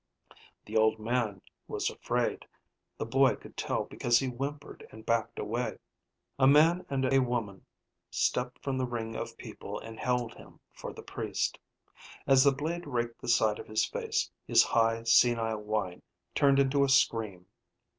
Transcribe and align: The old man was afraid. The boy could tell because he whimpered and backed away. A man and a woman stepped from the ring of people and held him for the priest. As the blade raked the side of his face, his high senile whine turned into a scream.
The 0.65 0.75
old 0.75 0.97
man 0.97 1.43
was 1.67 1.87
afraid. 1.91 2.47
The 2.97 3.05
boy 3.05 3.35
could 3.35 3.55
tell 3.55 3.83
because 3.83 4.17
he 4.17 4.29
whimpered 4.29 4.83
and 4.91 5.05
backed 5.05 5.37
away. 5.37 5.77
A 6.39 6.47
man 6.47 6.83
and 6.89 7.05
a 7.13 7.19
woman 7.19 7.67
stepped 8.09 8.63
from 8.63 8.79
the 8.79 8.87
ring 8.87 9.15
of 9.15 9.37
people 9.37 9.79
and 9.79 9.99
held 9.99 10.33
him 10.33 10.59
for 10.73 10.91
the 10.91 11.03
priest. 11.03 11.59
As 12.25 12.43
the 12.43 12.51
blade 12.51 12.87
raked 12.87 13.21
the 13.21 13.27
side 13.29 13.59
of 13.59 13.67
his 13.67 13.85
face, 13.85 14.31
his 14.47 14.63
high 14.63 15.03
senile 15.03 15.59
whine 15.61 16.01
turned 16.33 16.57
into 16.57 16.83
a 16.83 16.89
scream. 16.89 17.45